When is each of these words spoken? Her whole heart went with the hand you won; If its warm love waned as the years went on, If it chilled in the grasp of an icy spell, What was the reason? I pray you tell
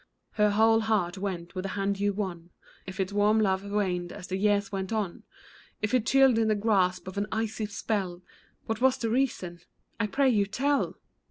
Her 0.31 0.49
whole 0.49 0.79
heart 0.79 1.19
went 1.19 1.53
with 1.53 1.61
the 1.61 1.69
hand 1.69 1.99
you 1.99 2.11
won; 2.11 2.49
If 2.87 2.99
its 2.99 3.13
warm 3.13 3.39
love 3.39 3.63
waned 3.63 4.11
as 4.11 4.25
the 4.25 4.35
years 4.35 4.71
went 4.71 4.91
on, 4.91 5.21
If 5.79 5.93
it 5.93 6.07
chilled 6.07 6.39
in 6.39 6.47
the 6.47 6.55
grasp 6.55 7.07
of 7.07 7.19
an 7.19 7.27
icy 7.31 7.67
spell, 7.67 8.23
What 8.65 8.81
was 8.81 8.97
the 8.97 9.11
reason? 9.11 9.59
I 9.99 10.07
pray 10.07 10.27
you 10.31 10.47
tell 10.47 10.95